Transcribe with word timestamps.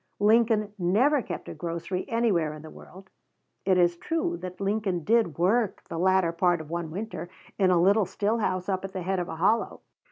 Lincoln 0.19 0.73
never 0.79 1.21
kept 1.21 1.47
a 1.47 1.53
grocery 1.53 2.09
anywhere 2.09 2.53
in 2.55 2.63
the 2.63 2.71
world. 2.71 3.11
It 3.65 3.77
is 3.77 3.97
true 3.97 4.35
that 4.37 4.59
Lincoln 4.59 5.03
did 5.03 5.37
work 5.37 5.83
the 5.89 5.99
latter 5.99 6.31
part 6.31 6.59
of 6.59 6.71
one 6.71 6.89
winter 6.89 7.29
in 7.59 7.69
a 7.69 7.79
little 7.79 8.07
still 8.07 8.39
house 8.39 8.67
up 8.67 8.83
at 8.83 8.93
the 8.93 9.03
head 9.03 9.19
of 9.19 9.29
a 9.29 9.35
hollow. 9.35 9.81